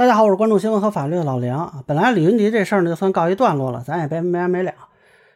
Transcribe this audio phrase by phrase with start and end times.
[0.00, 1.84] 大家好，我是关注新闻和法律的老梁啊。
[1.86, 4.72] 本来李云迪这事儿呢就算告一段落了，咱也别没完没了。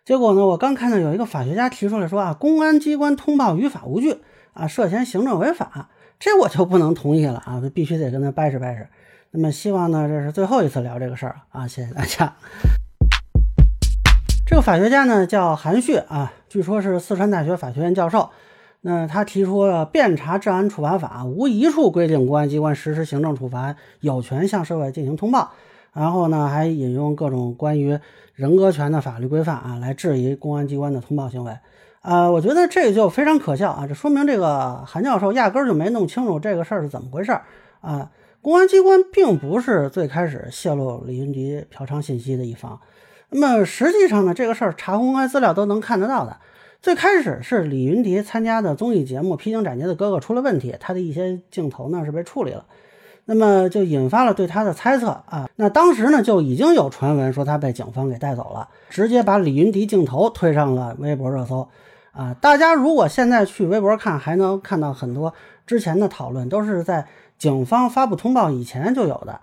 [0.07, 4.23] 结果呢，我刚看到有一个法学家提出来说啊，公安机关通报于法无据
[4.55, 8.87] 啊，涉嫌行政违法，这我就不能同意了啊，必须得跟他掰扯掰扯。
[9.33, 12.33] 那么希望呢，这是最后一次聊这个事儿啊，谢谢大家。
[14.47, 18.31] 这个法学家呢叫韩旭啊，据说是四川大学法学院教授。
[18.87, 25.51] 那他提出了《遍查治安处罚法》，无一处规定公安机关实施行政处罚有权向社会进行通报。
[25.95, 27.99] 然后呢，还引用各种关于
[28.35, 31.57] 人格权的法律规范啊，来质疑公安机关的通报行为。
[32.03, 33.87] 啊，我觉得这就非常可笑啊！
[33.87, 37.45] 这说明这个韩教授压根儿就没弄清楚这个事儿是怎么回事儿
[37.81, 38.11] 啊。
[38.43, 42.79] 公安机关并不是最开始泄露李云迪嫖娼信息的一方。
[43.31, 46.37] 那么实际上呢，这个事儿查公开资料都能看得到的。
[46.85, 52.67] 最开始是李云迪参加的综艺节目《披荆斩棘的哥哥》出了问题，他的一些镜头呢是被处理了，
[53.25, 55.49] 那么就引发了对他的猜测啊。
[55.57, 61.67] 那当时呢就已经有传闻说他被警方给带走了，直接把李云迪镜头推上了微博热搜
[62.13, 62.37] 啊。
[62.39, 65.33] 大家如果现在去微博看，还能看到很多
[65.67, 67.07] 之前的讨论，都是在
[67.39, 69.41] 警方发布通报以前就有的。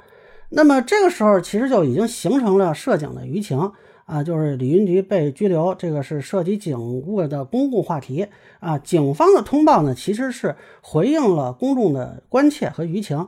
[0.49, 3.71] 那么这个时候其实就已经形成了涉警的舆情。
[4.05, 8.27] 啊，就是李云迪被拘留，这个是涉及警务的公共话题
[8.59, 8.77] 啊。
[8.77, 13.27] 警方的通报呢，其实是回应了公众的关切和舆情，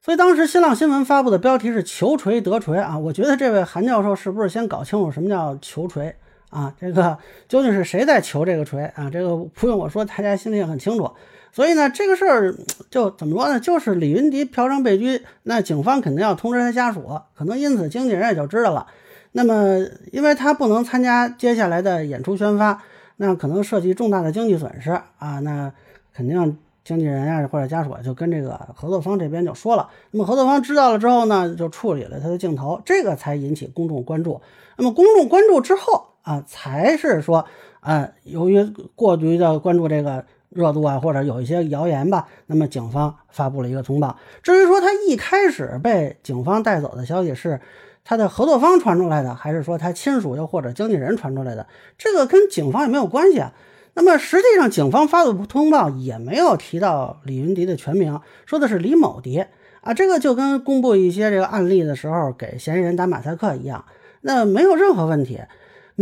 [0.00, 2.98] 所以当时新浪新闻发布的标题是“求锤得锤”啊。
[2.98, 6.14] 我觉得这位韩教授是不是先搞清楚什么叫求锤
[6.50, 6.74] 啊？
[6.80, 9.10] 这个 究竟是谁在求这个锤啊？
[9.10, 11.10] 这个不用我说，大家心里也很清楚。
[11.54, 12.54] 所以呢，这个事儿
[12.90, 13.60] 就怎么说呢？
[13.60, 18.86] 就是李云迪嫖娼被拘，那警方肯定要通知他家属，可能因此经纪人也就知道了。
[19.34, 19.78] 那么，
[20.12, 22.82] 因为他不能参加接下来的演出宣发，
[23.16, 25.72] 那可能涉及重大的经济损失啊，那
[26.14, 29.88] 肯定经纪人啊或者家属就跟这个合作方这边就说了。
[30.10, 34.38] 那么合作方知道了之后呢，就处理了他的镜头，这个才引起公众关注。
[34.76, 37.46] 那么公众关注之后啊，才是说
[37.80, 38.62] 啊，由于
[38.94, 44.18] 过于的关注这个热度啊，或者有一些谣言吧，那么警方发布了一个通报。
[44.42, 47.58] 至于说他一开始被警方带走的消息是。
[48.04, 51.66] 他的合作方传出来的，还是说他亲属又或者经纪人传出来的？
[51.96, 53.52] 这个跟警方也没有关系啊。
[53.94, 59.44] 那么实际上，警方发的通报也没有提到李云迪的全名，说的是李某迪
[59.82, 59.92] 啊。
[59.94, 63.84] 这个就跟公布一些这个案例的时候给嫌疑人打马赛克一样，
[64.22, 65.40] 那没有任何问题。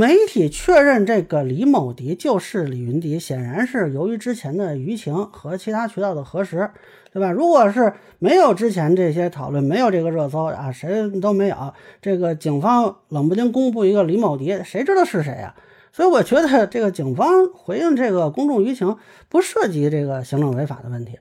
[0.01, 6.71] 媒体确认这个李某迪就是李云迪，显然是由于之前的舆情和其他渠道的核实。
[7.13, 7.31] 对吧？
[7.31, 11.75] 如果是没有之前这些讨论，没有这个热搜啊，谁都没有。
[12.01, 15.55] 这个警方冷不丁公布一个李某迪，谁知道是谁啊？
[15.93, 18.97] 所以我觉得这个警方回应这个公众舆情，
[19.29, 21.19] 不涉及这个行政违法的问题。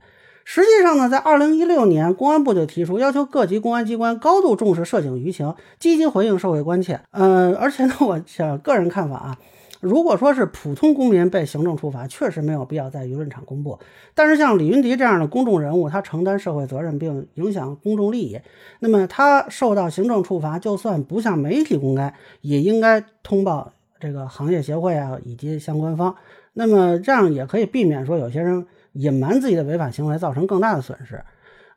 [0.51, 6.99] 实际上呢，在二零一六年，公安部就提出要求各级公安机关高度重视涉警舆情，积极回应社会关切。
[7.11, 9.37] 嗯，而且呢，我想个人看法啊。
[9.79, 13.77] 如果说是普通公民被行政处罚，确实没有必要在舆论场公布。
[14.15, 18.39] 但是像李云迪这样的公众人物，他承担社会责任并影响公众利益，
[18.79, 26.15] 那么他受到行政处罚，就算不向媒体公开，也应该通报这个行业协会啊以及相关方。
[26.53, 31.21] 那么这样也可以避免说有些人隐瞒自己的违法行为，造成更大的损失。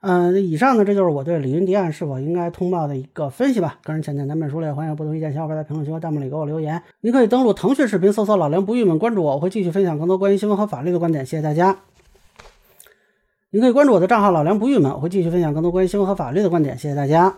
[0.00, 3.78] 嗯，以上呢，这就是我对李云迪案是否应该通报的一个分析吧。
[3.84, 6.82] 个人浅见难免疏略，欢迎不同意见小伙伴在评论区和弹幕里给我留言。
[7.00, 11.24] 您可以登录腾讯视频搜索“老梁不郁闷”，关注我，我会继续分享更多关于新闻和法律的观点。
[11.24, 11.76] 谢谢大家。
[13.50, 16.76] 您可以关注我的账号“老梁不郁闷”，我会继续分享更多关于新闻和法律的观点。
[16.76, 17.36] 谢谢大家。